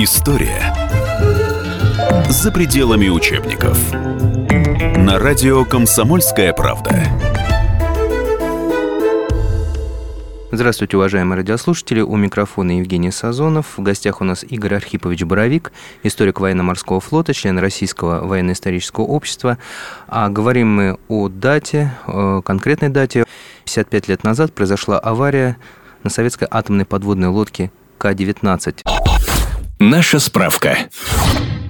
[0.00, 0.72] История
[2.28, 3.92] за пределами учебников.
[4.96, 7.02] На радио «Комсомольская правда».
[10.52, 12.00] Здравствуйте, уважаемые радиослушатели.
[12.00, 13.76] У микрофона Евгений Сазонов.
[13.76, 15.72] В гостях у нас Игорь Архипович Боровик,
[16.04, 19.58] историк военно-морского флота, член Российского военно-исторического общества.
[20.06, 23.24] А говорим мы о дате, о конкретной дате.
[23.64, 25.56] 55 лет назад произошла авария
[26.04, 28.87] на советской атомной подводной лодке К-19.
[29.80, 30.88] Наша справка.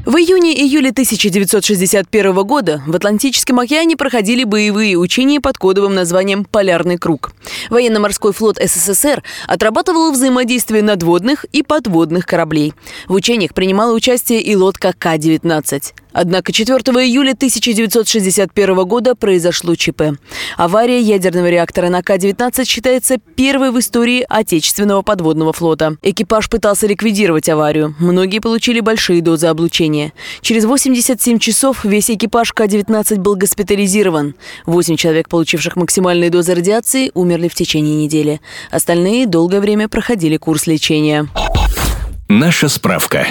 [0.09, 7.33] В июне-июле 1961 года в Атлантическом океане проходили боевые учения под кодовым названием «Полярный круг».
[7.69, 12.73] Военно-морской флот СССР отрабатывал взаимодействие надводных и подводных кораблей.
[13.07, 15.93] В учениях принимала участие и лодка К-19.
[16.13, 20.19] Однако 4 июля 1961 года произошло ЧП.
[20.57, 25.97] Авария ядерного реактора на К-19 считается первой в истории отечественного подводного флота.
[26.03, 27.95] Экипаж пытался ликвидировать аварию.
[27.99, 29.98] Многие получили большие дозы облучения.
[30.41, 34.35] Через 87 часов весь экипаж К-19 был госпитализирован.
[34.67, 38.41] Восемь человек, получивших максимальные дозы радиации, умерли в течение недели.
[38.71, 41.29] Остальные долгое время проходили курс лечения.
[42.29, 43.27] Наша справка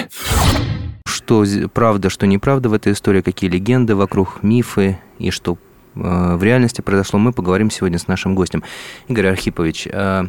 [1.28, 1.44] что
[1.74, 5.58] правда, что неправда в этой истории, какие легенды вокруг, мифы и что
[5.94, 8.62] э, в реальности произошло, мы поговорим сегодня с нашим гостем.
[9.08, 10.24] Игорь Архипович, э,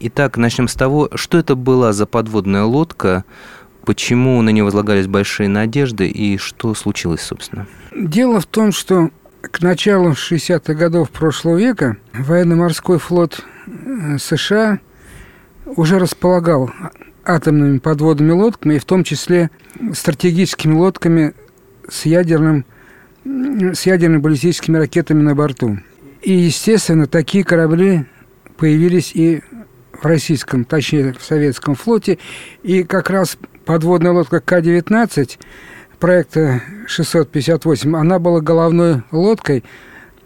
[0.00, 3.24] итак, начнем с того, что это была за подводная лодка,
[3.88, 7.66] почему на нее возлагались большие надежды и что случилось, собственно?
[7.96, 9.08] Дело в том, что
[9.40, 14.80] к началу 60-х годов прошлого века военно-морской флот э, США
[15.64, 16.70] уже располагал
[17.24, 19.48] атомными подводными лодками, и в том числе
[19.94, 21.32] стратегическими лодками
[21.88, 22.66] с ядерным
[23.24, 25.78] с ядерными баллистическими ракетами на борту.
[26.20, 28.04] И, естественно, такие корабли
[28.58, 29.40] появились и
[29.92, 32.18] в российском, точнее, в советском флоте.
[32.62, 35.38] И как раз подводная лодка К-19
[36.00, 39.62] проекта 658, она была головной лодкой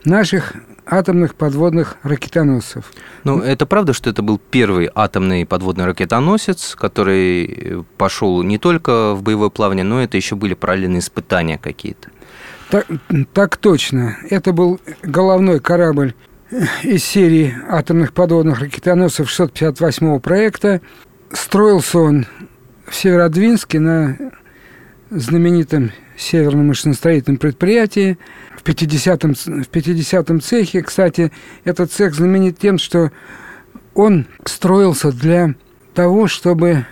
[0.04, 0.54] наших
[0.86, 2.84] атомных подводных ракетоносцев.
[3.24, 9.24] Ну, это правда, что это был первый атомный подводный ракетоносец, который пошел не только в
[9.24, 12.10] боевое плавание, но это еще были параллельные испытания какие-то?
[12.70, 12.86] Так,
[13.32, 14.18] так точно.
[14.30, 16.14] Это был головной корабль
[16.84, 20.80] из серии атомных подводных ракетоносцев 658 проекта.
[21.32, 22.26] Строился он
[22.92, 24.18] в Северодвинске на
[25.08, 28.18] знаменитом северном машиностроительном предприятии
[28.54, 30.82] в 50-м, в 50 цехе.
[30.82, 31.32] Кстати,
[31.64, 33.10] этот цех знаменит тем, что
[33.94, 35.54] он строился для
[35.94, 36.84] того, чтобы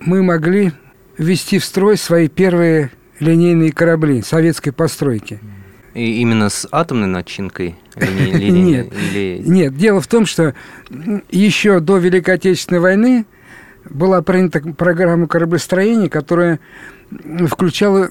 [0.00, 0.72] мы могли
[1.16, 5.40] ввести в строй свои первые линейные корабли советской постройки.
[5.94, 7.76] И именно с атомной начинкой?
[7.96, 9.42] Нет, или...
[9.44, 9.76] нет.
[9.76, 10.54] Дело в том, что
[11.30, 13.26] еще до Великой Отечественной войны
[13.88, 16.60] была принята программа кораблестроения, которая
[17.48, 18.10] включала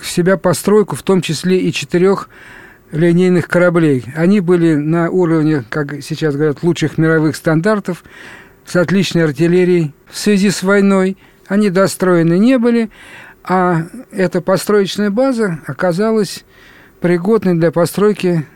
[0.00, 2.28] в себя постройку, в том числе и четырех
[2.92, 4.04] линейных кораблей.
[4.14, 8.04] Они были на уровне, как сейчас говорят, лучших мировых стандартов,
[8.64, 9.94] с отличной артиллерией.
[10.08, 11.16] В связи с войной
[11.48, 12.90] они достроены не были,
[13.42, 16.44] а эта построечная база оказалась
[17.00, 18.46] пригодной для постройки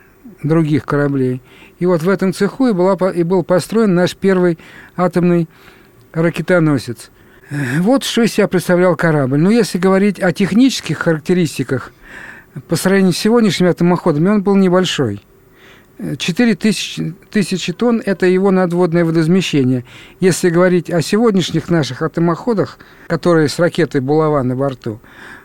[0.43, 1.43] других кораблей.
[1.79, 4.59] И вот в этом цеху и, была, и был построен наш первый
[4.97, 5.49] атомный
[6.17, 7.11] ракетоносец.
[7.79, 9.39] Вот что из себя представлял корабль.
[9.39, 11.93] Но если говорить о технических характеристиках,
[12.69, 15.23] по сравнению с сегодняшними атомоходами, он был небольшой.
[16.19, 19.85] 4 тысячи, тысячи тонн– это его надводное водоизмещение.
[20.21, 25.01] Если говорить о сегодняшних наших атомоходах, которые с ракетой «Булава» на борту,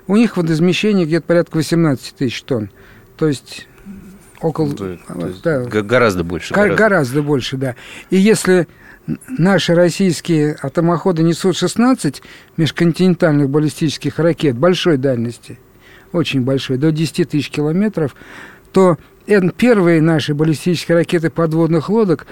[0.08, 2.70] у них водоизмещение где-то порядка 18 тысяч тонн.
[3.16, 3.68] То есть
[4.42, 4.72] около...
[4.72, 6.53] То, то есть да, гораздо больше.
[6.53, 6.76] Гораздо.
[6.76, 7.76] гораздо больше, да.
[8.09, 8.68] И если
[9.28, 12.22] наши российские атомоходы несут 16
[12.57, 15.59] межконтинентальных баллистических ракет большой дальности,
[16.13, 18.16] очень большой, до 10 тысяч километров,
[18.72, 18.97] то
[19.57, 22.28] первые наши баллистические ракеты подводных лодок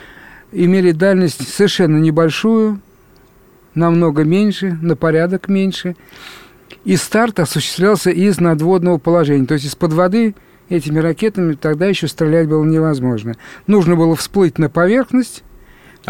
[0.52, 2.82] имели дальность совершенно небольшую,
[3.76, 5.96] намного меньше, на порядок меньше.
[6.86, 10.36] И старт осуществлялся из надводного положения, то есть из-под воды
[10.70, 13.36] этими ракетами тогда еще стрелять было невозможно.
[13.68, 15.44] Нужно было всплыть на поверхность,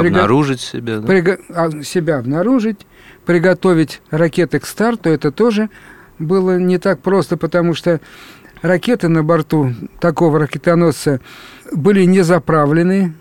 [0.08, 1.00] Обнаружить себя.
[1.00, 1.08] Да?
[1.08, 1.38] Приго...
[1.50, 2.86] А, себя обнаружить,
[3.26, 5.70] приготовить ракеты к старту, это тоже
[6.18, 8.00] было не так просто, потому что
[8.62, 11.22] ракеты на борту такого ракетоносца
[11.72, 13.14] были не заправлены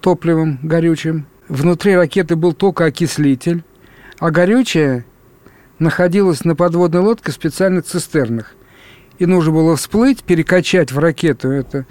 [0.00, 1.26] топливом горючим.
[1.48, 3.64] Внутри ракеты был только окислитель,
[4.18, 5.04] а горючее
[5.78, 8.54] находилось на подводной лодке в специальных цистернах
[9.20, 11.84] и нужно было всплыть, перекачать в ракету это,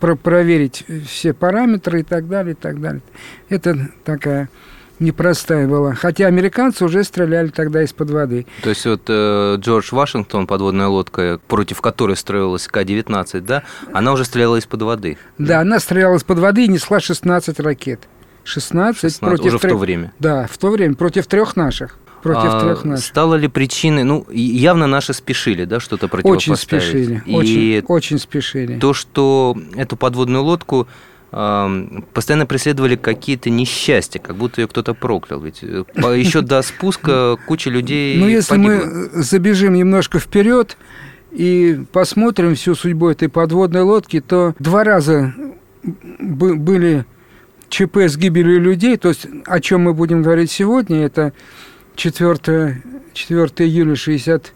[0.00, 3.00] про проверить все параметры и так далее, и так далее.
[3.48, 4.50] Это такая
[4.98, 5.94] непростая была.
[5.94, 8.46] Хотя американцы уже стреляли тогда из-под воды.
[8.62, 13.62] То есть вот э, Джордж Вашингтон, подводная лодка, против которой строилась К-19, да,
[13.92, 15.16] она уже стреляла из-под воды.
[15.38, 18.00] Да, она стреляла из-под воды и несла 16 ракет.
[18.42, 19.72] 16, 16 против уже трех...
[19.72, 20.12] в то время.
[20.18, 21.98] Да, в то время против трех наших.
[22.24, 23.04] Против а, трех наших.
[23.04, 26.48] Стало ли причиной, ну, явно наши спешили, да, что-то противопоставить.
[26.48, 28.78] Очень спешили, и очень, очень спешили.
[28.78, 30.88] То, что эту подводную лодку
[31.30, 35.38] постоянно преследовали какие-то несчастья, как будто ее кто-то проклял.
[35.40, 35.84] Ведь э,
[36.16, 40.78] еще до спуска куча людей Ну, если мы забежим немножко вперед
[41.30, 45.34] и посмотрим всю судьбу этой подводной лодки, то два раза
[45.82, 47.04] были
[47.68, 51.34] ЧП с гибелью людей, то есть о чем мы будем говорить сегодня, это
[51.96, 52.82] 4,
[53.12, 54.52] 4 июля 60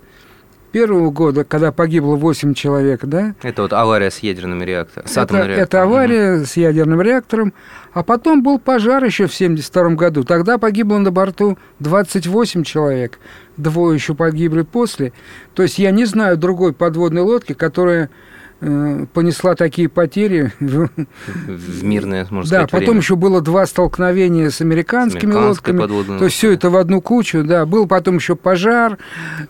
[0.73, 3.35] первого года, когда погибло 8 человек, да?
[3.43, 5.61] Это вот авария с ядерным реактором, с это, реактором.
[5.61, 6.45] Это авария угу.
[6.45, 7.53] с ядерным реактором.
[7.93, 10.25] А потом был пожар еще в 1972 году.
[10.25, 13.19] Тогда погибло на борту 28 человек.
[13.57, 15.13] Двое еще погибли после.
[15.55, 18.11] То есть я не знаю другой подводной лодки, которая
[18.61, 20.53] понесла такие потери.
[20.59, 23.01] В мирное, можно да, сказать, потом время.
[23.01, 25.87] еще было два столкновения с американскими с лодками.
[26.19, 27.67] То есть все это в одну кучу, да.
[27.67, 28.99] Был потом еще пожар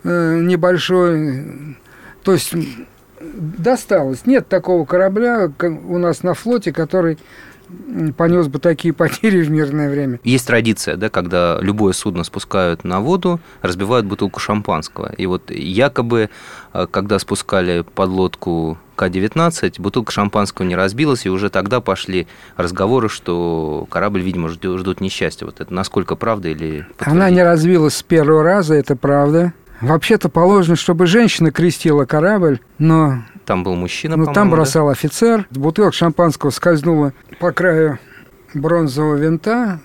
[0.05, 1.77] э, небольшой.
[2.23, 2.53] То есть
[3.21, 4.27] досталось.
[4.27, 7.19] Нет такого корабля у нас на флоте, который
[8.17, 10.21] понес бы такие потери в мирное время.
[10.25, 15.13] Есть традиция, да, когда любое судно спускают на воду, разбивают бутылку шампанского.
[15.17, 16.31] И вот якобы,
[16.73, 22.27] э, когда спускали подлодку К-19, бутылка шампанского не разбилась, и уже тогда пошли
[22.57, 25.47] разговоры, что корабль, видимо, ждут несчастья.
[25.47, 26.87] Вот это насколько правда или...
[26.99, 29.53] Она не разбилась с первого раза, это правда.
[29.81, 34.93] Вообще-то положено, чтобы женщина крестила корабль, но там был мужчина, Ну, там бросал да?
[34.93, 35.47] офицер.
[35.51, 37.99] Бутылка шампанского скользнула по краю
[38.53, 39.81] бронзового винта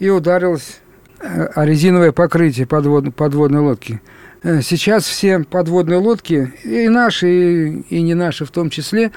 [0.00, 0.80] и ударилась
[1.20, 4.00] э, о резиновое покрытие подвод, подводной лодки.
[4.42, 9.12] Э, сейчас все подводные лодки, и наши, и, и не наши в том числе,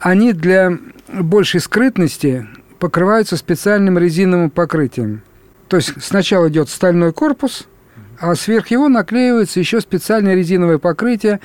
[0.00, 0.76] они для
[1.08, 2.48] большей скрытности
[2.80, 5.22] покрываются специальным резиновым покрытием.
[5.68, 7.68] То есть сначала идет стальной корпус,
[8.18, 11.40] а сверх его наклеивается еще специальное резиновое покрытие,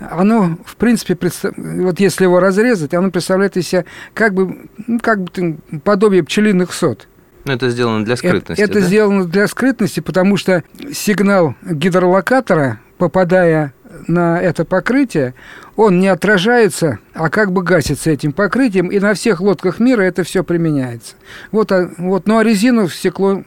[0.00, 1.54] оно, в принципе, представ...
[1.56, 6.72] вот если его разрезать, оно представляет из себя как бы, ну, как бы подобие пчелиных
[6.72, 7.08] сот.
[7.44, 8.60] Но это сделано для скрытности.
[8.60, 8.86] Это, это да?
[8.86, 13.74] сделано для скрытности, потому что сигнал гидролокатора, попадая
[14.08, 15.34] на это покрытие,
[15.76, 20.24] он не отражается, а как бы гасится этим покрытием, и на всех лодках мира это
[20.24, 21.14] все применяется.
[21.52, 23.44] Вот, вот, ну а резину в стекло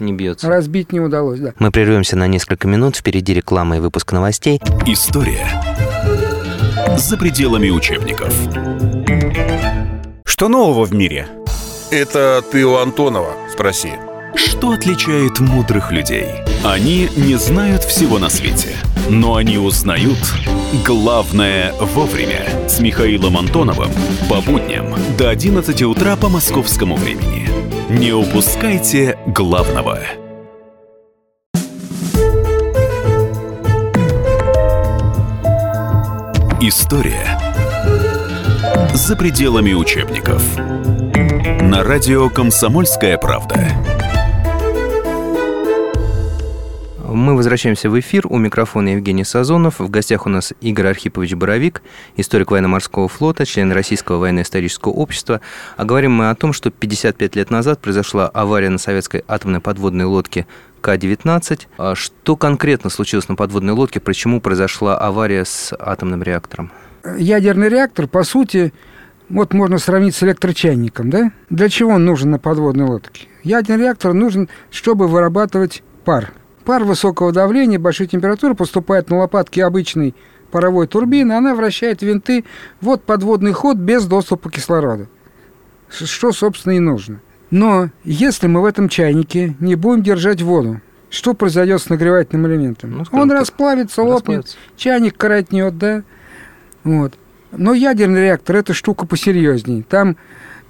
[0.00, 0.48] не бьется.
[0.48, 1.54] Разбить не удалось, да.
[1.58, 2.96] Мы прервемся на несколько минут.
[2.96, 4.60] Впереди реклама и выпуск новостей.
[4.86, 5.46] История
[6.96, 8.32] за пределами учебников.
[10.24, 11.28] Что нового в мире?
[11.90, 13.92] Это ты у Антонова спроси.
[14.34, 16.26] Что отличает мудрых людей?
[16.64, 18.76] Они не знают всего на свете,
[19.08, 20.18] но они узнают
[20.86, 22.68] главное вовремя.
[22.68, 23.90] С Михаилом Антоновым
[24.28, 27.59] по будням до 11 утра по московскому времени.
[27.90, 29.98] Не упускайте главного.
[36.60, 37.36] История
[38.94, 40.40] за пределами учебников.
[41.62, 43.89] На радио «Комсомольская правда».
[47.20, 48.26] Мы возвращаемся в эфир.
[48.26, 49.78] У микрофона Евгений Сазонов.
[49.78, 51.82] В гостях у нас Игорь Архипович Боровик,
[52.16, 55.42] историк военно-морского флота, член Российского военно-исторического общества.
[55.76, 60.06] А говорим мы о том, что 55 лет назад произошла авария на советской атомной подводной
[60.06, 60.46] лодке
[60.80, 61.66] к-19.
[61.76, 64.00] А что конкретно случилось на подводной лодке?
[64.00, 66.72] Почему произошла авария с атомным реактором?
[67.18, 68.72] Ядерный реактор, по сути,
[69.28, 71.32] вот можно сравнить с электрочайником, да?
[71.50, 73.28] Для чего он нужен на подводной лодке?
[73.42, 76.32] Ядерный реактор нужен, чтобы вырабатывать пар.
[76.64, 80.14] Пар высокого давления, большой температуры поступает на лопатки обычной
[80.50, 82.44] паровой турбины, она вращает винты.
[82.80, 85.08] Вот подводный ход без доступа кислорода.
[85.88, 87.20] Что, собственно, и нужно.
[87.50, 92.92] Но если мы в этом чайнике не будем держать воду, что произойдет с нагревательным элементом?
[92.92, 94.56] Ну, Он так, расплавится, лопнет, расплавится.
[94.76, 96.04] чайник коротнет, да?
[96.84, 97.14] Вот.
[97.50, 99.82] Но ядерный реактор– это штука посерьезней.
[99.82, 100.16] Там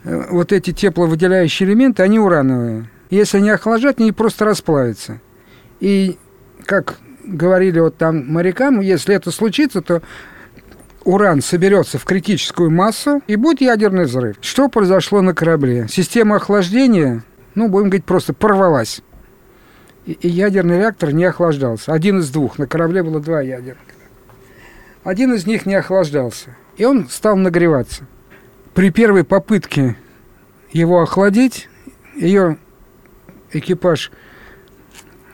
[0.05, 2.89] э, вот эти тепловыделяющие элементы, они урановые.
[3.11, 5.21] Если они охлаждать, они просто расплавятся.
[5.81, 6.19] И,
[6.67, 10.03] как говорили вот там морякам, если это случится, то
[11.05, 14.37] уран соберется в критическую массу и будет ядерный взрыв.
[14.41, 15.87] Что произошло на корабле?
[15.89, 19.03] Система охлаждения, ну, будем говорить, просто порвалась.
[20.07, 21.93] И, и ядерный реактор не охлаждался.
[21.93, 22.59] Один из двух.
[22.59, 23.79] На корабле было два ядерных.
[25.03, 26.57] Один из них не охлаждался.
[26.77, 28.07] И он стал нагреваться.
[28.75, 29.97] При первой попытке
[30.73, 31.69] его охладить,
[32.15, 32.59] ее
[33.53, 34.13] экипаж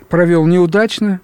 [0.08, 1.20] провел неудачно.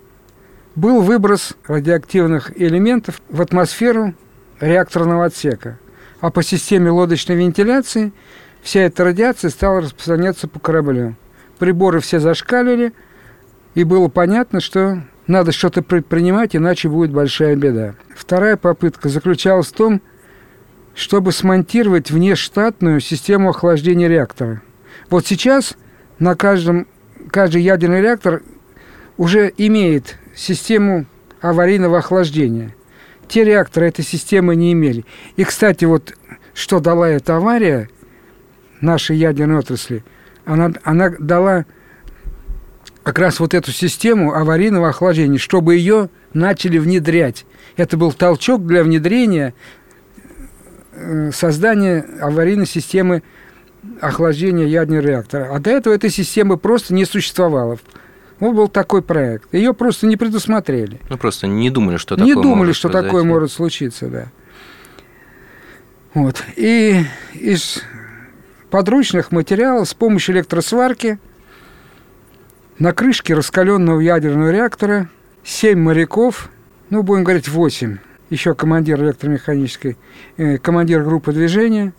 [0.75, 4.15] Был выброс радиоактивных элементов в атмосферу
[4.61, 5.79] реакторного отсека.
[6.21, 8.13] А по системе лодочной вентиляции
[8.63, 11.17] вся эта радиация стала распространяться по кораблю.
[11.59, 12.93] Приборы все зашкалили,
[13.75, 17.95] и было понятно, что надо что-то предпринимать, иначе будет большая беда.
[18.15, 20.01] Вторая попытка заключалась в том,
[20.95, 24.63] чтобы смонтировать внештатную систему охлаждения реактора.
[25.11, 25.75] Вот сейчас
[26.19, 26.87] на каждом,
[27.31, 28.43] каждый ядерный реактор
[29.17, 31.07] уже имеет систему
[31.41, 32.75] аварийного охлаждения.
[33.29, 35.05] Те реакторы этой системы не имели.
[35.37, 36.15] И, кстати, вот
[36.55, 37.89] что дала эта авария
[38.81, 40.05] нашей ядерной отрасли,
[40.45, 41.65] она, она дала
[43.03, 47.47] как раз вот эту систему аварийного охлаждения, чтобы ее начали внедрять.
[47.77, 49.55] Это был толчок для внедрения
[50.93, 53.23] э, создания аварийной системы
[54.01, 55.49] охлаждения ядерного реактора.
[55.53, 57.79] А до этого этой системы просто не существовало.
[58.43, 59.55] Вот был такой проект.
[59.55, 61.01] Ее просто не предусмотрели.
[61.09, 63.07] Ну, просто не думали, что такое Не думали, может что произойти.
[63.07, 64.27] такое может случиться, да.
[66.13, 66.43] Вот.
[66.57, 67.85] И из
[68.69, 71.21] подручных материалов с помощью электросварки
[72.81, 75.09] на крышке раскаленного ядерного реактора
[75.45, 76.51] семь моряков,
[76.91, 79.97] ну, будем говорить, восемь, еще командир электромеханической,
[80.37, 81.93] э, командир группы движения.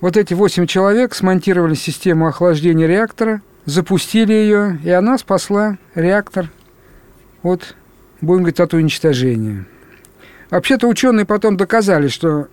[0.00, 6.50] Вот эти восемь человек смонтировали систему охлаждения реактора, запустили ее, и она спасла реактор
[7.42, 7.76] от,
[8.20, 9.66] будем говорить, от уничтожения.
[10.50, 12.48] Вообще-то ученые потом доказали, что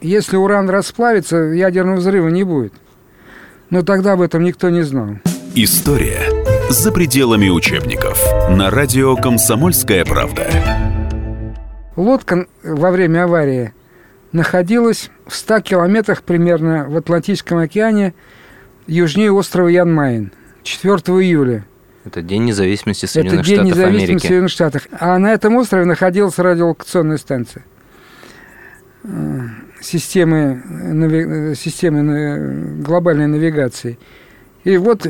[0.00, 2.72] если уран расплавится, ядерного взрыва не будет.
[3.70, 5.16] Но тогда об этом никто не знал.
[5.54, 6.20] История
[6.70, 8.22] за пределами учебников.
[8.48, 10.48] На радио «Комсомольская правда».
[11.96, 13.74] Лодка во время аварии
[14.30, 18.14] находилась в 100 километрах примерно в Атлантическом океане
[18.86, 21.64] южнее острова Янмайн 4 июля.
[22.04, 24.22] Это День независимости Соединенных Это День Штатов независимости Америки.
[24.22, 24.88] Соединенных Штатов.
[24.98, 27.64] А на этом острове находилась радиолокационная станция.
[29.04, 29.08] Э,
[29.80, 33.98] Системы, нави- э, системы глобальной навигации.
[34.62, 35.08] И вот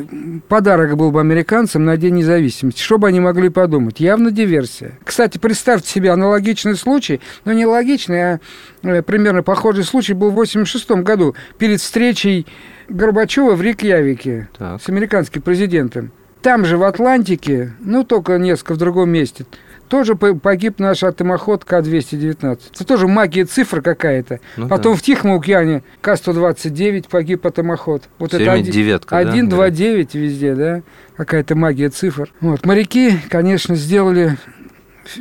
[0.48, 2.80] подарок был бы американцам на День независимости.
[2.80, 4.00] Что бы они могли подумать?
[4.00, 4.98] Явно диверсия.
[5.04, 8.40] Кстати, представьте себе аналогичный случай, но не логичный, а
[8.82, 12.46] э, примерно похожий случай был в 1986 году перед встречей
[12.92, 14.80] Горбачева в Рейкьявике Так.
[14.82, 16.10] с американским президентом.
[16.42, 19.46] Там же, в Атлантике, ну, только несколько в другом месте,
[19.88, 22.58] тоже по- погиб наш атомоход К-219.
[22.74, 24.40] Это тоже магия цифр какая-то.
[24.56, 24.98] Ну Потом да.
[24.98, 28.04] в Тихом океане К-129 погиб атомоход.
[28.18, 29.74] Вот Всё время один- девятка, да, 1, 2, говорят?
[29.74, 30.82] 9 везде, да?
[31.16, 32.32] Какая-то магия цифр.
[32.40, 32.64] Вот.
[32.66, 34.36] Моряки, конечно, сделали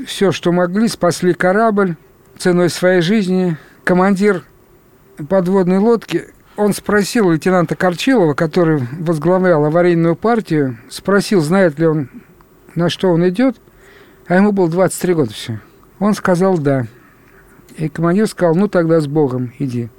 [0.08, 1.96] все, что могли, спасли корабль
[2.38, 3.58] ценой своей жизни.
[3.84, 4.44] Командир
[5.30, 6.28] подводной лодки,
[6.62, 12.10] он спросил лейтенанта Корчилова, который возглавлял аварийную партию, спросил, знает ли он,
[12.76, 13.58] на что он идет,
[14.28, 15.60] а ему было 23 года все.
[16.00, 16.88] Он сказал «да».
[17.78, 19.90] И командир сказал, ну тогда с Богом иди.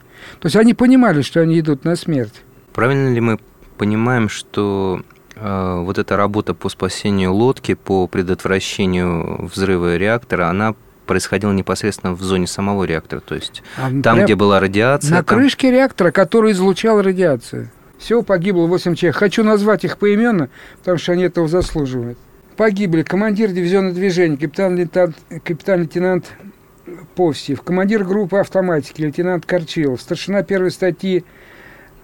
[0.40, 2.42] То есть они понимали, что они идут на смерть.
[2.72, 3.38] Правильно ли мы
[3.78, 5.02] понимаем, что
[5.34, 10.74] э, вот эта работа по спасению лодки, по предотвращению взрыва реактора, она
[11.06, 15.22] происходила непосредственно в зоне самого реактора, то есть А там, прям где была радиация, На
[15.22, 17.70] там- крышке реактора, который излучал радиацию.
[17.98, 19.16] Всего погибло 8 человек.
[19.16, 22.18] Хочу назвать их поименно, потому что они этого заслуживают.
[22.56, 26.26] Погибли командир дивизиона движения, капитан-лейтенант, капитан-лейтенант
[27.14, 31.24] Повсев, командир группы автоматики, лейтенант Корчилов, старшина первой статьи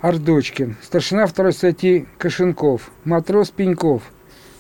[0.00, 4.02] Ардочкин, старшина второй статьи Кошенков, матрос Пеньков,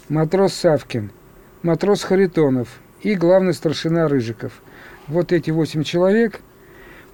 [0.08, 1.12] матрос Савкин,
[1.62, 2.68] матрос Харитонов
[3.02, 4.52] и главный старшина Рыжиков.
[5.06, 6.40] Вот эти восемь человек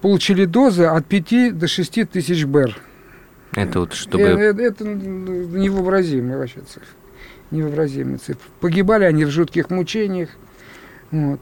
[0.01, 2.77] получили дозы от 5 до 6 тысяч БЭР.
[3.53, 4.23] это вот чтобы...
[4.23, 6.87] Э, э, Это невообразимые вообще цифры.
[7.51, 8.49] Невообразимые цифры.
[8.59, 10.29] Погибали они в жутких мучениях.
[11.11, 11.39] Вот.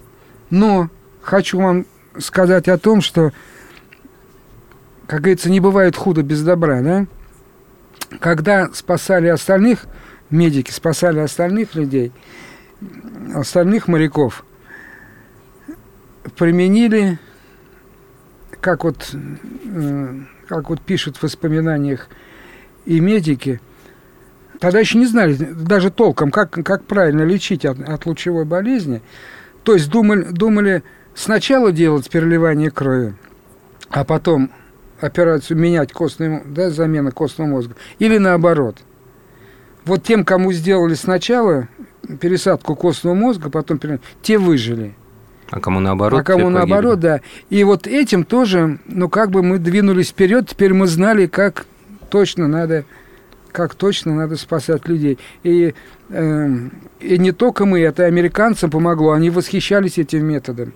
[0.49, 0.89] Но
[1.21, 1.85] хочу вам
[2.19, 3.31] сказать о том, что,
[5.07, 7.07] как говорится, не бывает худо без добра, да?
[8.19, 9.85] Когда спасали остальных,
[10.29, 12.11] медики спасали остальных людей,
[13.35, 14.45] остальных моряков,
[16.37, 17.19] применили,
[18.61, 19.13] как вот,
[20.47, 22.07] как вот пишут в воспоминаниях
[22.85, 23.59] и медики,
[24.59, 29.01] тогда еще не знали даже толком, как, как правильно лечить от, от лучевой болезни.
[29.63, 30.83] То есть думали, думали
[31.15, 33.15] сначала делать переливание крови,
[33.89, 34.51] а потом
[34.99, 38.77] операцию менять костный, да, замена костного мозга, или наоборот.
[39.85, 41.67] Вот тем, кому сделали сначала
[42.19, 44.93] пересадку костного мозга, потом пере- те выжили.
[45.49, 46.21] А кому наоборот?
[46.21, 46.57] а кому погибли.
[46.57, 47.21] наоборот, да.
[47.49, 51.65] И вот этим тоже, ну, как бы мы двинулись вперед, теперь мы знали, как
[52.09, 52.85] точно надо
[53.53, 55.19] как точно надо спасать людей.
[55.43, 55.73] И,
[56.09, 56.49] э,
[56.99, 60.73] и не только мы, это американцам помогло, они восхищались этим методом.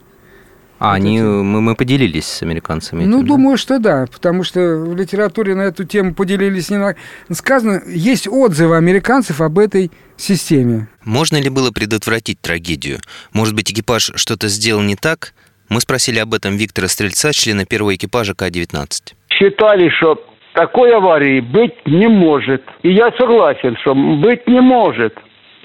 [0.79, 3.03] А они, мы, мы поделились с американцами.
[3.05, 3.61] Ну, этим, думаю, да?
[3.61, 6.95] что да, потому что в литературе на эту тему поделились не на...
[7.31, 10.87] Сказано, есть отзывы американцев об этой системе.
[11.03, 12.99] Можно ли было предотвратить трагедию?
[13.33, 15.33] Может быть, экипаж что-то сделал не так?
[15.69, 18.87] Мы спросили об этом Виктора Стрельца, члена первого экипажа К-19.
[19.29, 22.63] Считали, что такой аварии быть не может.
[22.83, 25.13] И я согласен, что быть не может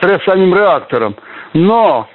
[0.00, 1.16] с самим реактором.
[1.54, 2.08] Но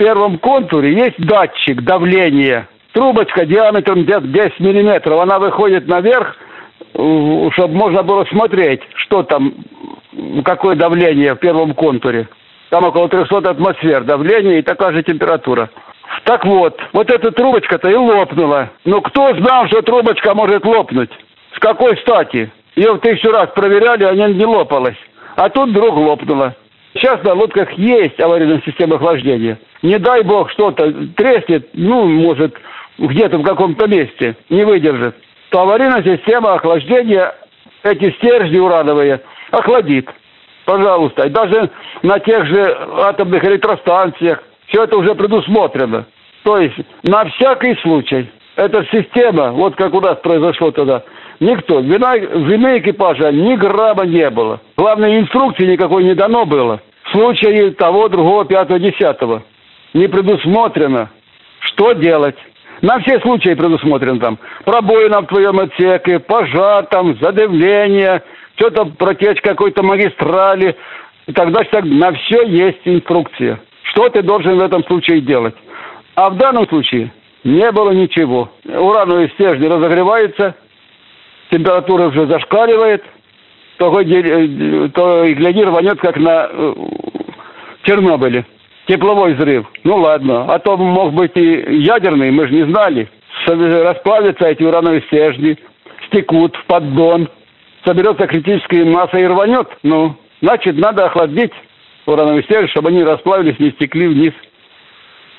[0.00, 2.66] первом контуре есть датчик давления.
[2.94, 5.20] Трубочка диаметром где-то 10 миллиметров.
[5.20, 6.36] Она выходит наверх,
[6.94, 9.52] чтобы можно было смотреть, что там,
[10.42, 12.28] какое давление в первом контуре.
[12.70, 15.68] Там около 300 атмосфер давления и такая же температура.
[16.24, 18.70] Так вот, вот эта трубочка-то и лопнула.
[18.86, 21.10] Но кто знал, что трубочка может лопнуть?
[21.54, 22.50] С какой стати?
[22.74, 24.96] Ее в тысячу раз проверяли, она не лопалась.
[25.36, 26.54] А тут вдруг лопнула.
[26.94, 29.58] Сейчас на лодках есть аварийная система охлаждения.
[29.82, 32.56] Не дай бог что-то треснет, ну, может,
[32.98, 35.14] где-то в каком-то месте, не выдержит,
[35.50, 37.34] то аварийная система охлаждения
[37.82, 39.20] эти стержни урановые
[39.50, 40.08] охладит.
[40.64, 41.26] Пожалуйста.
[41.26, 41.70] И даже
[42.02, 46.06] на тех же атомных электростанциях все это уже предусмотрено.
[46.44, 48.30] То есть на всякий случай.
[48.56, 51.02] Эта система, вот как у нас произошло тогда,
[51.40, 51.80] Никто.
[51.80, 54.60] Вина, вины экипажа ни грамма не было.
[54.76, 56.80] Главной инструкции никакой не дано было.
[57.04, 59.42] В случае того, другого, пятого, десятого.
[59.94, 61.10] Не предусмотрено.
[61.60, 62.36] Что делать?
[62.82, 64.38] На все случаи предусмотрено там.
[64.64, 68.22] Пробоина в твоем отсеке, пожар там, задавление,
[68.56, 70.76] что-то протечка какой-то магистрали.
[71.26, 73.60] И тогда так, на все есть инструкция.
[73.84, 75.54] Что ты должен в этом случае делать?
[76.14, 77.12] А в данном случае
[77.44, 78.50] не было ничего.
[78.64, 80.54] Урановые стержни разогреваются,
[81.50, 83.04] температура уже зашкаливает,
[83.78, 86.74] то, э, то и гляди, рванет, как на э,
[87.82, 88.44] Чернобыле.
[88.86, 89.66] Тепловой взрыв.
[89.84, 90.52] Ну ладно.
[90.52, 93.08] А то мог быть и ядерный, мы же не знали.
[93.46, 95.56] Расплавятся эти урановые стержни,
[96.08, 97.28] стекут в поддон,
[97.84, 99.68] соберется критическая масса и рванет.
[99.82, 101.52] Ну, значит, надо охладить
[102.06, 104.32] урановые стержни, чтобы они расплавились, не стекли вниз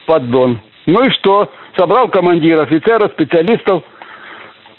[0.03, 0.59] в поддон.
[0.85, 1.51] Ну и что?
[1.77, 3.83] Собрал командир, офицеров, специалистов–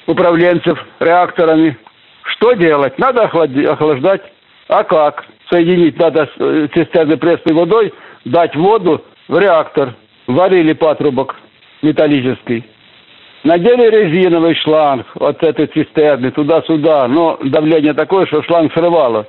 [0.07, 1.77] управленцев реакторами.
[2.25, 2.99] Что делать?
[2.99, 4.23] Надо охлаждать.
[4.69, 5.25] А как?
[5.51, 7.93] Соединить надо э, цистерны пресной водой,
[8.25, 9.95] дать воду в реактор.
[10.27, 11.37] Варили патрубок
[11.83, 12.65] металлический.
[13.45, 19.27] Надели резиновый шланг от этой цистерны туда-сюда, но давление такое, что шланг срывало.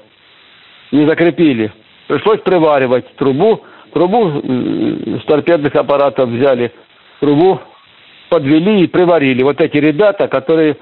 [0.92, 1.72] Не закрепили.
[2.08, 3.64] Пришлось приваривать трубу.
[3.92, 4.42] Трубу
[5.20, 6.72] с торпедных аппаратов взяли.
[7.20, 7.60] Трубу
[8.30, 9.44] подвели и приварили.
[9.44, 10.78] Вот эти ребята, которые,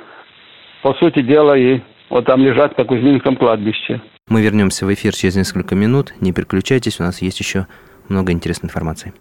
[0.82, 4.02] по сути дела, и вот там лежат на Кузьминском кладбище.
[4.28, 6.14] Мы вернемся в эфир через несколько минут.
[6.22, 7.68] Не переключайтесь, у нас есть еще
[8.10, 9.14] много интересной информации.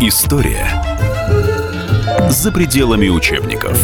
[0.00, 0.66] История
[2.28, 3.76] за пределами учебников.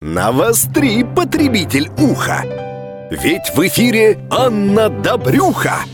[0.00, 2.44] Навостри, потребитель уха!
[3.10, 5.84] Ведь в эфире Анна Добрюха–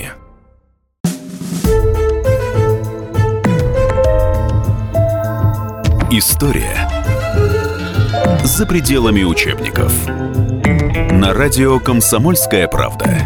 [6.13, 6.89] История
[8.43, 9.93] за пределами учебников.
[11.09, 13.17] На радио «Комсомольская правда».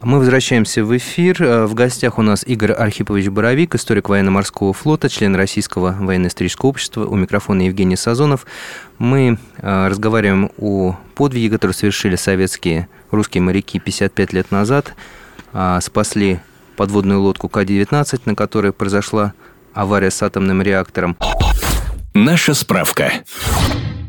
[0.00, 1.42] Мы возвращаемся в эфир.
[1.42, 7.04] Э, в гостях у нас Игорь Архипович Боровик, историк военно-морского флота, член Российского военно-исторического общества.
[7.04, 8.46] У микрофона Евгений Сазонов.
[8.98, 14.94] Мы э, разговариваем о подвиге, который совершили советские русские моряки 55 лет назад.
[15.52, 16.38] Э, спасли
[16.76, 19.34] подводную лодку К-19, на которой произошла
[19.72, 21.16] авария с атомным реактором.
[22.14, 23.12] Наша справка.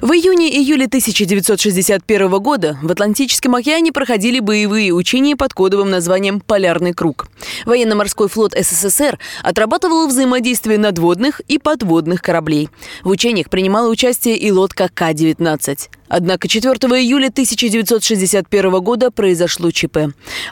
[0.01, 7.28] В июне-июле 1961 года в Атлантическом океане проходили боевые учения под кодовым названием «Полярный круг».
[7.65, 12.69] Военно-морской флот СССР отрабатывал взаимодействие надводных и подводных кораблей.
[13.04, 15.89] В учениях принимала участие и лодка К-19.
[16.08, 19.98] Однако 4 июля 1961 года произошло ЧП.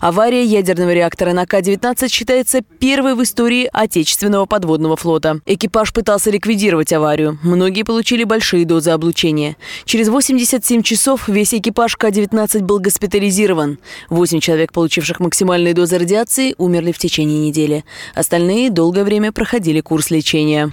[0.01, 5.39] Авария ядерного реактора на К-19 считается первой в истории отечественного подводного флота.
[5.45, 7.39] Экипаж пытался ликвидировать аварию.
[7.43, 9.55] Многие получили большие дозы облучения.
[9.85, 13.79] Через 87 часов весь экипаж К-19 был госпитализирован.
[14.09, 17.85] Восемь человек, получивших максимальные дозы радиации, умерли в течение недели.
[18.15, 20.71] Остальные долгое время проходили курс лечения.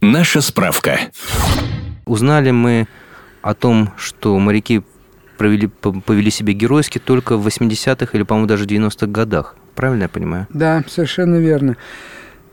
[0.00, 0.98] Наша справка.
[2.04, 2.86] Узнали мы
[3.42, 4.82] о том, что моряки
[5.36, 9.56] провели, повели себя геройски только в 80-х или, по-моему, даже 90-х годах.
[9.74, 10.46] Правильно я понимаю?
[10.50, 11.76] Да, совершенно верно.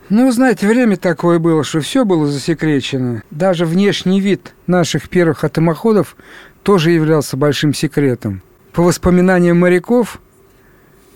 [0.09, 3.21] Ну, знаете, время такое было, что все было засекречено.
[3.29, 6.15] Даже внешний вид наших первых атомоходов
[6.63, 8.41] тоже являлся большим секретом.
[8.73, 10.19] По воспоминаниям моряков,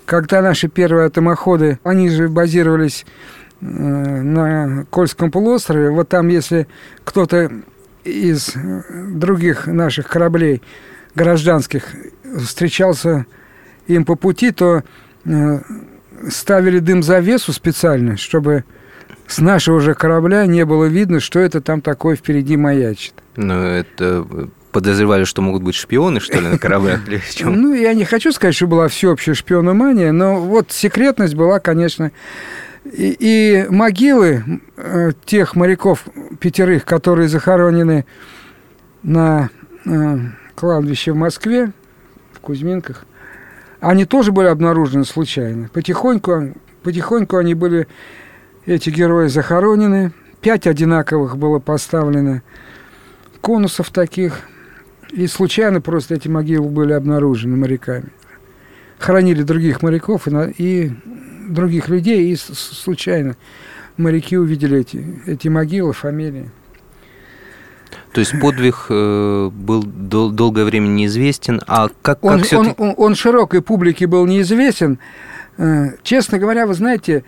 [0.05, 3.05] когда наши первые атомоходы, они же базировались
[3.61, 6.67] э, на Кольском полуострове, вот там, если
[7.03, 7.51] кто-то
[8.03, 10.61] из других наших кораблей
[11.15, 11.83] гражданских
[12.39, 13.25] встречался
[13.87, 14.83] им по пути, то
[15.25, 15.59] э,
[16.29, 18.63] ставили дым-завесу специально, чтобы
[19.27, 23.13] с нашего же корабля не было видно, что это там такое впереди маячит.
[23.35, 24.25] Ну, это
[24.71, 27.01] подозревали, что могут быть шпионы, что ли, на кораблях?
[27.41, 32.11] Ну, я не хочу сказать, что была всеобщая шпиономания, но вот секретность была, конечно,
[32.85, 36.05] и, и могилы э, тех моряков
[36.39, 38.05] пятерых, которые захоронены
[39.03, 39.49] на
[39.85, 40.17] э,
[40.55, 41.71] кладбище в Москве,
[42.33, 43.05] в Кузьминках,
[43.79, 45.69] они тоже были обнаружены случайно.
[45.73, 47.87] Потихоньку, потихоньку они были,
[48.65, 50.13] эти герои, захоронены.
[50.41, 52.41] Пять одинаковых было поставлено
[53.41, 54.41] конусов таких.
[55.11, 58.09] И случайно просто эти могилы были обнаружены моряками.
[58.99, 60.91] Хранили других моряков и, и
[61.49, 63.35] других людей, и случайно
[63.97, 66.49] моряки увидели эти, эти могилы, фамилии.
[68.11, 72.93] То есть подвиг э, был дол- долгое время неизвестен, а как, как он, он, он,
[72.95, 74.99] он широкой публике был неизвестен.
[75.57, 77.23] Э, честно говоря, вы знаете,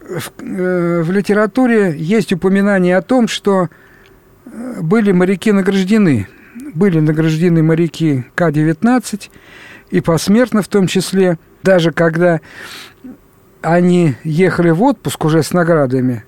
[0.00, 3.68] в, э, в литературе есть упоминание о том, что
[4.44, 6.28] э, были моряки награждены.
[6.74, 9.30] Были награждены моряки К-19,
[9.90, 12.40] и посмертно в том числе– даже когда
[13.62, 16.24] они ехали в отпуск уже с наградами,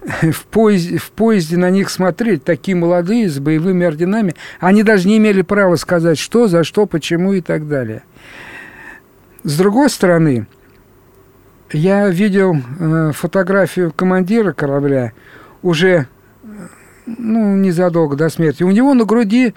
[0.22, 5.18] в поезде, в поезде на них смотреть, такие молодые, с боевыми орденами, они даже не
[5.18, 8.02] имели права сказать, что, за что, почему и так далее.
[9.42, 10.46] С другой стороны,
[11.72, 15.12] я видел э, фотографию командира корабля
[15.62, 16.08] уже
[17.06, 18.62] ну, незадолго до смерти.
[18.62, 19.54] У него на груди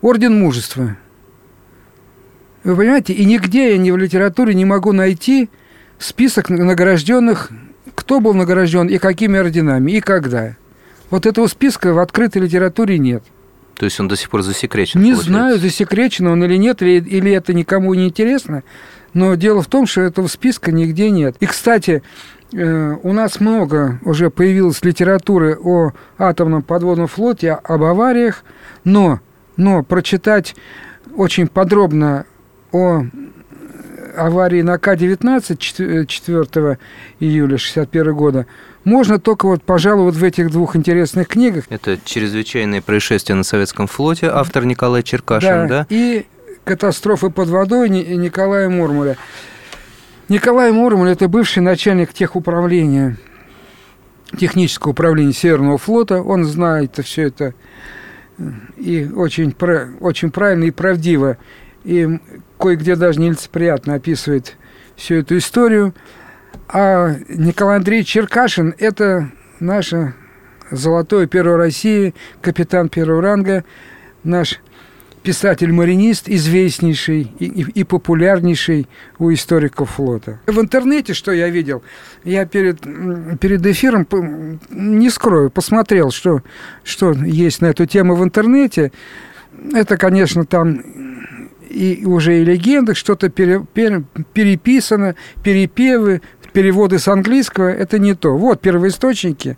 [0.00, 0.96] орден мужества–
[2.64, 5.50] вы понимаете, и нигде я ни в литературе не могу найти
[5.98, 7.50] список награжденных,
[7.94, 10.56] кто был награжден и какими орденами, и когда.
[11.10, 13.22] Вот этого списка в открытой литературе нет.
[13.74, 15.00] То есть он до сих пор засекречен?
[15.00, 15.30] Не получается.
[15.30, 18.62] знаю, засекречен он или нет, или, или это никому не интересно.
[19.12, 21.36] Но дело в том, что этого списка нигде нет.
[21.40, 22.02] И, кстати,
[22.52, 28.44] э, у нас много уже появилось литературы о атомном подводном флоте, об авариях,
[28.84, 29.20] но,
[29.56, 30.54] но прочитать
[31.16, 32.24] очень подробно
[32.72, 33.04] о
[34.16, 35.56] аварии на К-19
[36.06, 36.78] 4
[37.20, 38.46] июля 1961 года
[38.84, 41.64] можно только вот, пожалуй, вот в этих двух интересных книгах.
[41.68, 45.68] Это «Чрезвычайное происшествие на Советском флоте», автор Николай Черкашин, да?
[45.68, 45.86] да?
[45.88, 46.26] и
[46.64, 49.16] «Катастрофы под водой» Николая Мурмуля.
[50.28, 53.18] Николай Мурмуль– это бывший начальник техуправления,
[54.38, 56.22] технического управления Северного флота.
[56.22, 57.54] Он знает все это
[58.76, 59.54] и очень,
[60.00, 61.36] очень правильно и правдиво
[61.84, 62.20] и
[62.58, 64.56] кое-где даже нелицеприятно описывает
[64.96, 65.94] всю эту историю.
[66.68, 70.14] А Николай Андреевич Черкашин– это наша
[70.70, 73.64] золотое перо России, капитан первого ранга,
[74.24, 74.60] наш
[75.22, 80.40] писатель-маринист, известнейший и, и, и популярнейший у историков флота.
[80.46, 81.82] В интернете, что я видел,
[82.24, 82.80] я перед,
[83.38, 84.06] перед эфиром,
[84.70, 86.42] не скрою, посмотрел, что,
[86.82, 88.90] что есть на эту тему в интернете.
[89.72, 90.82] Это, конечно, там
[91.72, 94.04] и уже и легендах что-то пере, пере,
[94.34, 96.20] переписано, перепевы,
[96.52, 98.36] переводы с английского, это не то.
[98.36, 99.56] Вот первоисточники,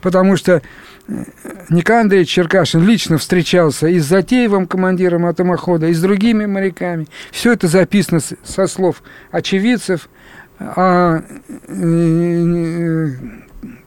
[0.00, 0.62] потому что
[1.08, 1.24] э,
[1.68, 7.06] Николай Андреевич Черкашин лично встречался и с Затеевым, командиром атомохода, и с другими моряками.
[7.30, 10.08] Все это записано со слов очевидцев.
[10.58, 11.22] А
[11.68, 13.08] э,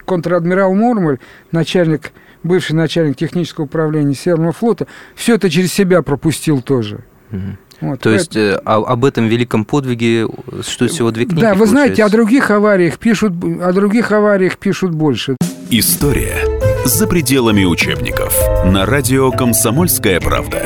[0.06, 1.18] контр-адмирал Мурмаль,
[1.52, 2.12] начальник,
[2.44, 7.00] бывший начальник технического управления Северного флота, все это через себя пропустил тоже.
[7.32, 7.58] Угу.
[7.82, 10.28] Вот, То есть э, а, об этом великом подвиге
[10.62, 11.40] что всего две книги.
[11.40, 11.74] Да, вы получается?
[11.74, 15.38] знаете, о других авариях пишут, о других авариях пишут больше.
[15.70, 16.38] История
[16.86, 20.66] за пределами учебников на радио «Комсомольская правда».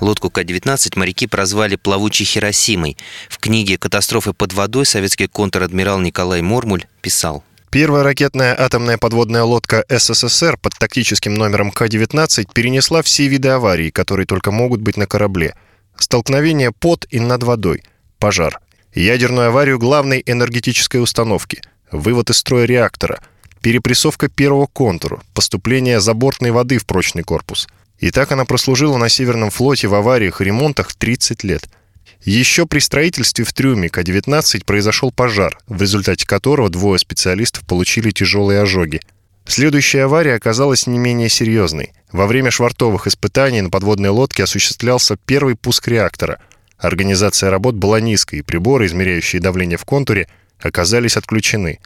[0.00, 2.96] Лодку К-19 моряки прозвали «плавучей Хиросимой».
[3.28, 7.42] В книге «Катастрофы под водой» советский контр-адмирал Николай Мормуль писал–
[7.76, 14.24] Первая ракетная атомная подводная лодка СССР под тактическим номером К-19 перенесла все виды аварий, которые
[14.24, 15.54] только могут быть на корабле.
[15.98, 17.82] Столкновение под и над водой,
[18.18, 18.60] пожар,
[18.94, 21.60] ядерную аварию главной энергетической установки,
[21.92, 23.20] вывод из строя реактора,
[23.60, 27.68] перепрессовка первого контура, поступление забортной воды в прочный корпус.
[27.98, 31.68] И так она прослужила на Северном флоте в авариях и ремонтах 30 лет–
[32.24, 38.60] еще при строительстве в трюме К-19 произошел пожар, в результате которого двое специалистов получили тяжелые
[38.60, 39.00] ожоги.
[39.46, 41.92] Следующая авария оказалась не менее серьезной.
[42.10, 46.40] Во время швартовых испытаний на подводной лодке осуществлялся первый пуск реактора.
[46.78, 50.28] Организация работ была низкой, и приборы, измеряющие давление в контуре,
[50.60, 51.78] оказались отключены.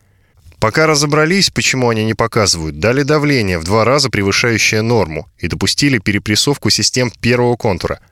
[0.59, 5.99] Пока разобрались, почему они не показывают, дали давление в два раза превышающее норму и допустили
[5.99, 8.01] перепрессовку систем первого контура–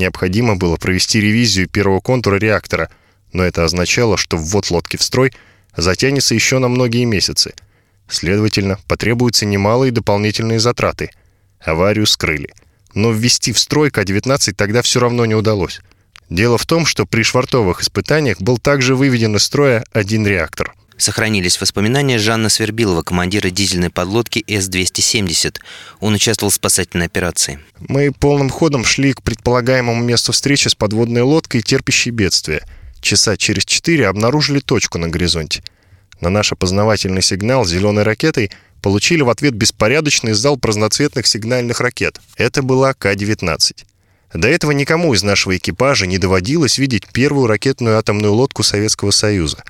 [0.00, 2.88] Необходимо было провести ревизию первого контура реактора,
[3.34, 5.30] но это означало, что ввод лодки в строй
[5.76, 7.52] затянется еще на многие месяцы.
[8.08, 11.10] Следовательно, потребуются немалые дополнительные затраты.
[11.60, 12.54] Аварию скрыли.
[12.94, 15.80] Но ввести в строй К-19 тогда все равно не удалось.
[16.30, 21.60] Дело в том, что при швартовых испытаниях был также выведен из строя один реактор– сохранились
[21.60, 25.58] воспоминания Жанна Свербилова, командира дизельной подлодки С-270.
[26.00, 27.58] Он участвовал в спасательной операции.
[27.80, 32.62] Мы полным ходом шли к предполагаемому месту встречи с подводной лодкой, терпящей бедствие.
[33.00, 35.62] Часа через четыре обнаружили точку на горизонте.
[36.20, 38.50] На наш опознавательный сигнал зеленой ракетой
[38.82, 42.20] получили в ответ беспорядочный зал разноцветных сигнальных ракет.
[42.36, 43.84] Это была К-19.
[44.34, 49.64] До этого никому из нашего экипажа не доводилось видеть первую ракетную атомную лодку Советского Союза–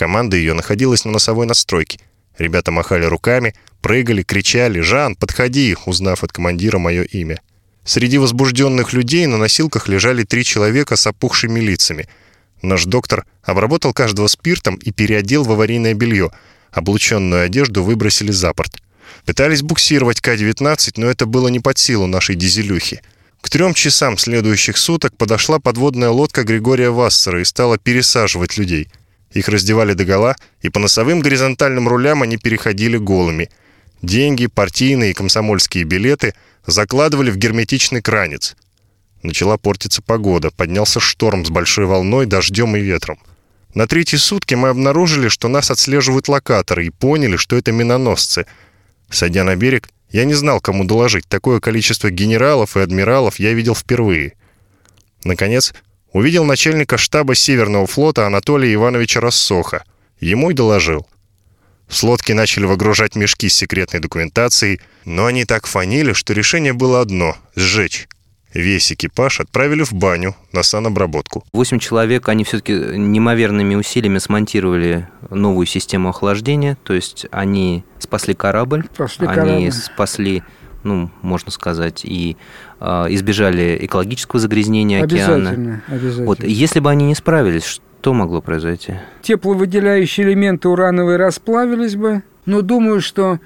[0.00, 2.00] Команда ее находилась на носовой настройке.
[2.38, 7.42] Ребята махали руками, прыгали, кричали «Жан, подходи!», узнав от командира мое имя.
[7.84, 12.08] Среди возбужденных людей на носилках лежали три человека с опухшими лицами.
[12.62, 16.30] Наш доктор обработал каждого спиртом и переодел в аварийное белье.
[16.72, 18.78] Облученную одежду выбросили за борт.
[19.26, 23.02] Пытались буксировать К-19, но это было не под силу нашей дизелюхи.
[23.42, 28.88] К трем часам следующих суток подошла подводная лодка Григория Вассера и стала пересаживать людей–
[29.32, 33.50] их раздевали догола, и по носовым горизонтальным рулям они переходили голыми.
[34.02, 36.34] Деньги, партийные и комсомольские билеты
[36.66, 38.56] закладывали в герметичный кранец.
[39.22, 43.18] Начала портиться погода, поднялся шторм с большой волной, дождем и ветром.
[43.74, 48.46] На третьи сутки мы обнаружили, что нас отслеживают локаторы, и поняли, что это миноносцы.
[49.10, 51.28] Сойдя на берег, я не знал, кому доложить.
[51.28, 54.32] Такое количество генералов и адмиралов я видел впервые.
[55.22, 55.72] Наконец,
[56.12, 59.84] Увидел начальника штаба Северного флота Анатолия Ивановича Рассоха.
[60.18, 61.06] Ему и доложил.
[61.88, 67.00] С лодки начали выгружать мешки с секретной документацией, но они так фанили, что решение было
[67.00, 68.08] одно— сжечь.
[68.52, 71.44] Весь экипаж отправили в баню на санобработку.
[71.52, 78.88] Восемь человек, они все-таки неимоверными усилиями смонтировали новую систему охлаждения, то есть они спасли корабль,
[78.92, 79.72] спасли они корабль.
[79.72, 80.42] спасли
[80.82, 82.36] ну, можно сказать, и
[82.80, 85.34] э, избежали экологического загрязнения океана.
[85.50, 86.26] Обязательно, обязательно.
[86.26, 88.94] Вот, если бы они не справились, что могло произойти?
[89.22, 93.40] Тепловыделяющие элементы урановые расплавились бы, но думаю, что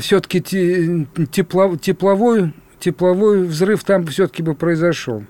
[0.00, 0.40] все-таки
[1.30, 5.24] тепло, тепловой, тепловой взрыв там все-таки бы произошел.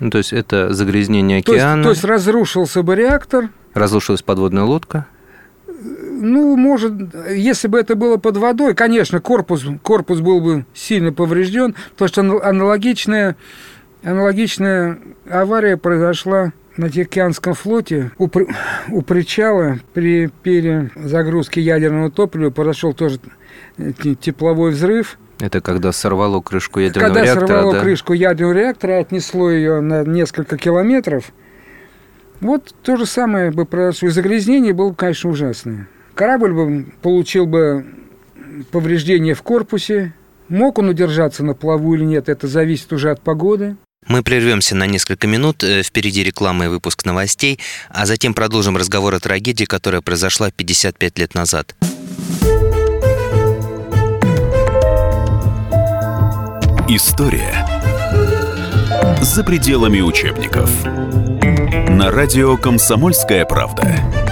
[0.00, 1.82] Ну, то есть это загрязнение океана.
[1.84, 3.50] То есть, то есть разрушился бы реактор.
[3.74, 5.06] Разрушилась подводная лодка.
[6.22, 6.92] Ну, может,
[7.30, 12.20] если бы это было под водой, конечно, корпус, корпус был бы сильно поврежден, потому что
[12.48, 13.36] аналогичная,
[14.04, 18.28] аналогичная авария произошла на Тихоокеанском флоте у,
[18.90, 23.18] у причала при перезагрузке ядерного топлива произошел тоже
[24.20, 25.18] тепловой взрыв.
[25.40, 27.80] Это когда сорвало крышку ядерного когда реактора, Когда сорвало да?
[27.80, 31.32] крышку ядерного реактора, отнесло ее на несколько километров.
[32.40, 34.08] Вот то же самое бы произошло.
[34.08, 35.88] И загрязнение было, конечно, ужасное.
[36.22, 37.84] Корабль бы получил бы
[38.70, 40.14] повреждения в корпусе.
[40.48, 43.74] Мог он удержаться на плаву или нет, это зависит уже от погоды.
[44.06, 47.58] Мы прервемся на несколько минут, э, впереди реклама и выпуск новостей,
[47.88, 51.74] а затем продолжим разговор о трагедии, которая произошла 55 лет назад.
[56.88, 57.66] История
[59.22, 60.70] за пределами учебников.
[60.84, 64.31] На радио «Комсомольская правда».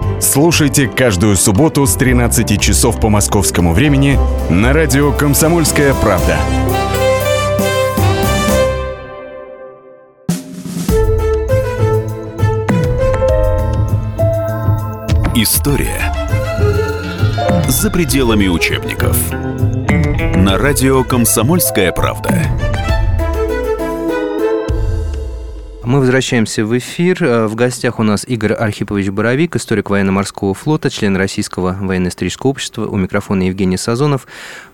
[0.21, 4.19] Слушайте каждую субботу с 13 часов по московскому времени
[4.51, 6.37] на радио «Комсомольская правда».
[15.33, 16.13] История
[17.67, 19.17] за пределами учебников.
[19.31, 22.43] На радио «Комсомольская правда».
[25.83, 27.23] Мы возвращаемся в эфир.
[27.23, 32.85] Э, в гостях у нас Игорь Архипович Боровик, историк военно-морского флота, член Российского военно-исторического общества.
[32.85, 34.27] У микрофона Евгений Сазонов.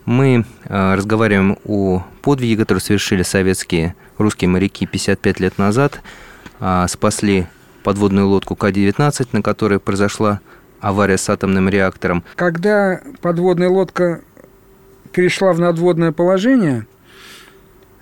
[0.03, 6.01] Мы э, разговариваем о подвиге, который совершили советские русские моряки 55 лет назад.
[6.59, 7.47] А, спасли
[7.83, 10.41] подводную лодку К-19, на которой произошла
[10.81, 12.25] авария с атомным реактором.
[12.35, 14.21] Когда подводная лодка
[15.13, 16.85] перешла в надводное положение,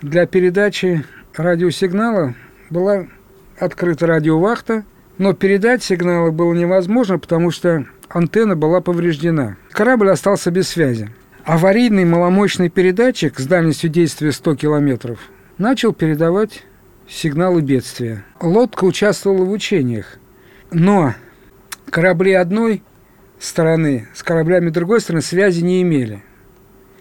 [0.02, 2.34] для передачи радиосигнала
[2.76, 3.08] была
[3.58, 4.84] открыта радиовахта,
[5.18, 9.56] но передать сигналы было невозможно, потому что антенна была повреждена.
[9.72, 11.10] Корабль остался без связи.
[11.46, 15.20] Аварийный маломощный передатчик с дальностью действия 100 километров
[15.58, 16.64] начал передавать
[17.08, 18.26] сигналы бедствия.
[18.42, 20.18] Лодка участвовала в учениях,
[20.72, 21.14] но
[21.90, 22.84] корабли одной
[23.40, 26.24] стороны с кораблями другой стороны связи не имели.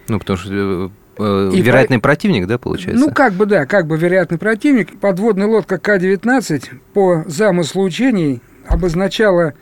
[0.06, 2.02] Ну, потому что э, и вероятный по...
[2.02, 3.04] противник, да, получается?
[3.04, 4.98] Ну, как бы, да, как бы вероятный противник.
[5.00, 9.54] Подводная лодка К-19 по замыслу учений обозначала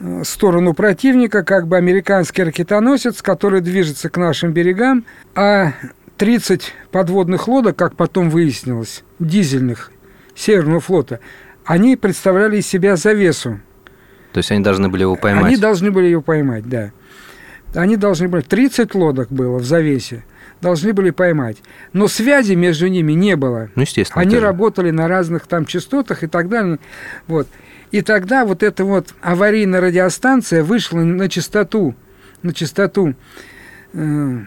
[0.00, 5.72] э, сторону противника, как бы американский ракетоносец, который движется к нашим берегам, а
[6.18, 9.90] 30 подводных лодок, как потом выяснилось, дизельных
[10.34, 11.20] Северного флота,
[11.64, 13.60] они представляли из себя завесу
[14.32, 15.44] то есть они должны были его поймать?
[15.44, 16.92] Они должны были его поймать, да.
[17.74, 18.42] Они должны были...
[18.42, 20.24] 30 лодок было в завесе.
[20.62, 21.58] Должны были поймать.
[21.92, 23.68] Но связи между ними не было.
[23.74, 24.22] Ну, естественно.
[24.22, 24.46] Они тоже.
[24.46, 26.78] работали на разных там частотах и так далее.
[27.26, 27.48] Вот.
[27.90, 31.96] И тогда вот эта вот аварийная радиостанция вышла на частоту,
[32.42, 33.14] на частоту
[33.92, 34.38] э,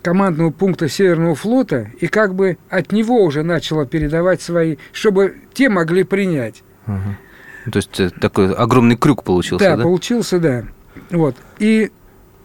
[0.00, 5.68] командного пункта Северного флота, и как бы от него уже начала передавать свои, чтобы те
[5.68, 6.62] могли принять.
[6.86, 7.72] Угу.
[7.72, 9.76] То есть э, такой огромный крюк получился, да?
[9.76, 10.64] Да, получился, да.
[11.10, 11.36] Вот.
[11.58, 11.90] И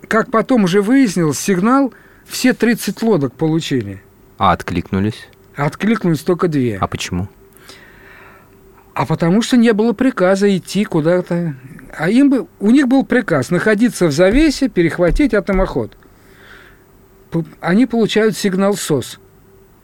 [0.08, 1.94] как потом уже выяснилось, сигнал
[2.28, 4.02] все 30 лодок получили.
[4.38, 5.28] А откликнулись?
[5.56, 6.78] Откликнулись только две.
[6.80, 7.28] А почему?
[8.94, 11.56] А потому что не было приказа идти куда-то.
[11.96, 15.96] А им бы, у них был приказ находиться в завесе, перехватить атомоход.
[17.62, 19.20] Они получают сигнал СОС.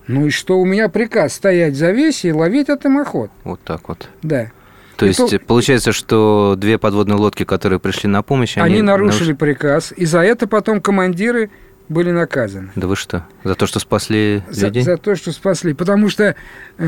[0.08, 3.32] Ну и что, у меня приказ стоять в завесе и ловить атомоход.
[3.43, 4.10] Вот так вот.
[4.21, 4.51] Да.
[4.97, 5.39] То есть то...
[5.39, 9.39] получается, что две подводные лодки, которые пришли на помощь, они, они нарушили наруш...
[9.39, 11.49] приказ, и за это потом командиры
[11.89, 12.72] были наказаны.
[12.76, 13.26] Да вы что?
[13.43, 14.84] За то, что спасли за, людей?
[14.84, 15.74] За то, что спасли.
[15.74, 16.36] Потому что
[16.78, 16.86] э,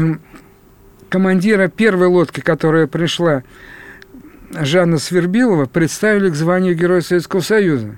[1.09, 3.43] командира первой лодки, которая пришла,
[4.51, 7.97] Жанна Свербилова, представили к званию Героя Советского Союза.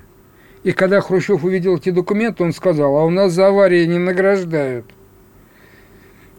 [0.64, 4.86] И когда Хрущев увидел эти документы, он сказал, а у нас за аварии не награждают.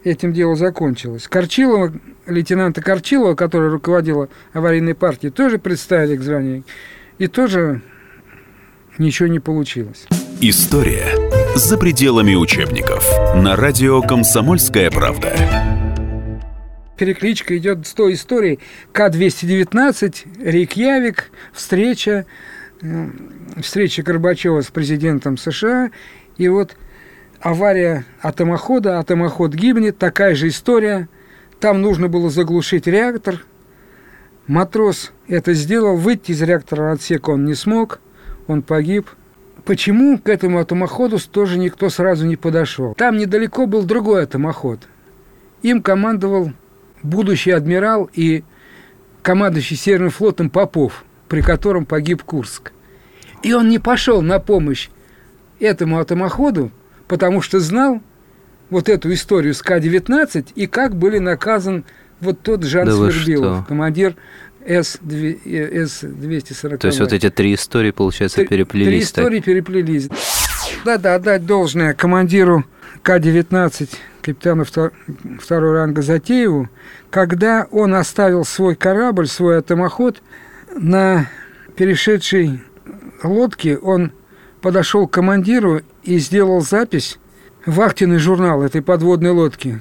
[0.04, 1.26] Этим дело закончилось.
[1.28, 1.92] Корчилова
[2.26, 6.64] лейтенанта Корчилова, которая руководила аварийной партией, тоже представили к званию.
[7.18, 7.82] И тоже
[8.98, 10.06] ничего не получилось.
[10.42, 11.06] История
[11.56, 13.08] за пределами учебников.
[13.36, 15.34] На радио «Комсомольская правда».
[16.96, 18.58] Перекличка идет с той историей.
[18.92, 22.26] К-219, Рейкьявик, встреча,
[22.82, 23.06] э,
[23.62, 25.90] встреча Горбачева с президентом США.
[26.36, 26.76] И вот
[27.40, 31.08] авария атомохода, атомоход гибнет, такая же история–
[31.60, 33.44] там нужно было заглушить реактор.
[34.46, 38.00] Матрос это сделал, выйти из реактора отсека он не смог,
[38.46, 39.08] он погиб.
[39.64, 42.94] Почему к этому атомоходу тоже никто сразу не подошел?
[42.94, 44.80] Там недалеко был другой атомоход.
[45.62, 46.52] Им командовал
[47.02, 48.44] будущий адмирал и
[49.22, 52.72] командующий Северным флотом Попов, при котором погиб Курск.
[53.42, 54.88] И он не пошел на помощь
[55.58, 56.70] этому атомоходу,
[57.06, 58.00] потому что знал,
[58.70, 61.84] вот эту историю с К-19 и как были наказан
[62.20, 64.14] вот тот Жан да Свербилов, командир
[64.66, 66.78] С-240.
[66.78, 68.88] То есть вот эти три истории, получается, три, переплелись.
[68.88, 69.46] Три истории так?
[69.46, 70.08] переплелись.
[70.84, 72.64] Да-да, отдать должное командиру
[73.02, 73.88] К-19,
[74.22, 74.64] капитану
[75.40, 76.68] второго ранга Затееву,
[77.10, 80.22] когда он оставил свой корабль, свой атомоход
[80.76, 81.28] на
[81.76, 82.62] перешедшей
[83.22, 84.12] лодке, он
[84.60, 87.18] подошел к командиру и сделал запись
[87.66, 89.80] вахтенный журнал этой подводной лодки,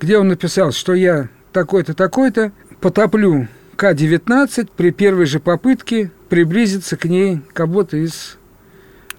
[0.00, 3.48] где он написал, что я такой-то, такой-то, потоплю
[3.80, 8.36] К-19 при первой же попытке приблизиться к ней кого-то из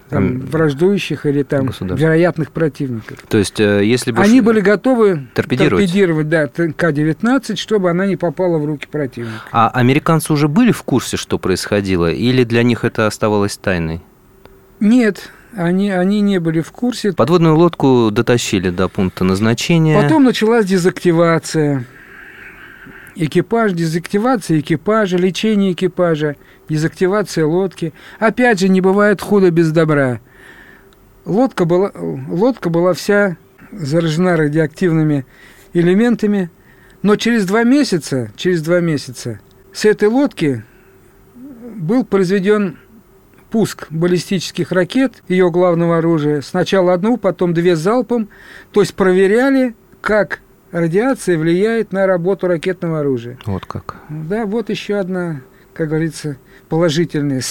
[0.07, 3.17] там, враждующих или там вероятных противников.
[3.27, 4.21] То есть, э, если бы...
[4.21, 9.41] Они были готовы торпедировать, торпедировать да, К-19, чтобы она не попала в руки противника.
[9.51, 14.01] А американцы уже были в курсе, что происходило, или для них это оставалось тайной?
[14.79, 17.13] Нет, они, они не были в курсе.
[17.13, 19.99] Подводную лодку дотащили до пункта назначения.
[19.99, 21.87] Потом началась дезактивация.
[23.15, 26.35] Экипаж, дезактивация экипажа, лечение экипажа
[26.69, 27.93] дезактивация лодки.
[28.19, 30.21] Опять же, не бывает худо без добра.
[31.25, 33.37] Лодка была, лодка была вся
[33.71, 35.25] заражена радиоактивными
[35.73, 36.49] элементами,
[37.01, 39.39] но через два месяца, через два месяца
[39.73, 40.63] с этой лодки
[41.75, 42.77] был произведен
[43.49, 46.41] пуск баллистических ракет, ее главного оружия.
[46.41, 48.29] Сначала одну, потом две залпом.
[48.71, 50.39] То есть проверяли, как
[50.71, 53.37] радиация влияет на работу ракетного оружия.
[53.45, 53.95] Вот как.
[54.09, 55.41] Да, вот еще одна,
[55.73, 56.37] как говорится,
[56.69, 57.41] положительная,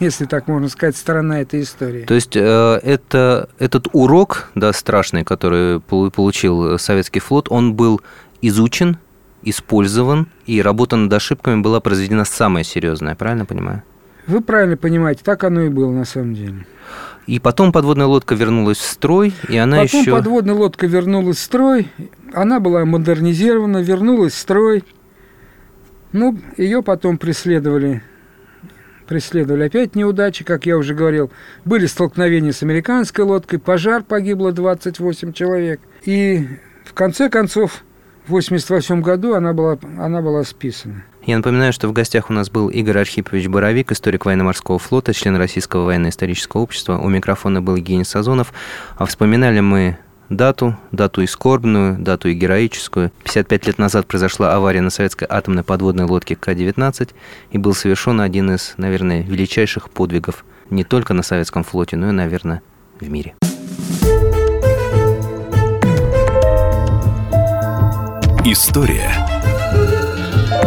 [0.00, 2.04] если так можно сказать, сторона этой истории.
[2.04, 2.40] То есть э,
[2.82, 8.00] это, этот урок, да, страшный, который получил советский флот, он был
[8.40, 8.98] изучен,
[9.42, 13.82] использован, и работа над ошибками была произведена самая серьезная, правильно понимаю?
[14.26, 16.66] Вы правильно понимаете, так оно и было на самом деле.
[17.26, 20.10] И потом подводная лодка вернулась в строй, и она потом еще...
[20.10, 21.88] Потом подводная лодка вернулась в строй,
[22.32, 24.84] она была модернизирована, вернулась в строй.
[26.12, 28.02] Ну, ее потом преследовали
[29.12, 31.30] преследовали опять неудачи, как я уже говорил.
[31.66, 35.80] Были столкновения с американской лодкой, пожар, погибло 28 человек.
[36.04, 36.48] И
[36.84, 37.84] в конце концов,
[38.24, 41.04] в 1988 году она была, она была списана.
[41.24, 45.36] Я напоминаю, что в гостях у нас был Игорь Архипович Боровик, историк военно-морского флота, член
[45.36, 46.98] Российского военно-исторического общества.
[46.98, 48.52] У микрофона был Евгений Сазонов.
[48.96, 49.98] А вспоминали мы
[50.28, 53.12] дату, дату и скорбную, дату и героическую.
[53.22, 57.10] 55 лет назад произошла авария на советской атомной подводной лодке К-19,
[57.52, 62.12] и был совершен один из, наверное, величайших подвигов не только на советском флоте, но и,
[62.12, 62.62] наверное,
[62.98, 63.34] в мире.
[68.44, 69.21] История